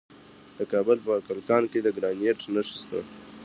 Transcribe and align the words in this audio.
د 0.57 0.59
کابل 0.71 0.97
په 1.05 1.13
کلکان 1.27 1.63
کې 1.71 1.79
د 1.81 1.87
ګرانیټ 1.97 2.39
نښې 2.53 2.75
شته. 2.81 2.99